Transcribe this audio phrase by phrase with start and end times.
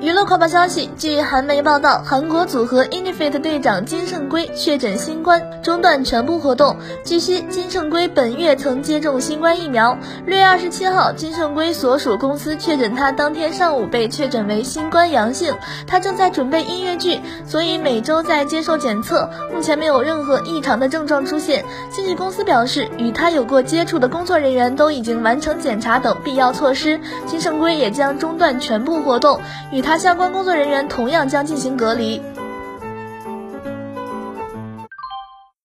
[0.00, 6.76] 娱乐快报消息：据韩媒报道，韩国组合 INFIT 队长金圣圭确诊新冠，中断全部活动。
[7.02, 9.98] 据悉，金圣圭本月曾接种新冠疫苗。
[10.24, 15.52] 六月二十七号，金圣圭所属公司确诊他当天上午被确诊为新冠阳性。
[15.84, 21.64] 他正在准备音乐剧，所以每周在接受检测，目前没有任何异常的症状出现。
[21.90, 29.40] 经纪公司表示，与他有过接触的工作人员都已经完成检查等必要措施，金圣圭也将中断全部活动，
[29.72, 29.98] 与他他。
[29.98, 32.22] 相关工作人员同样将进行隔离。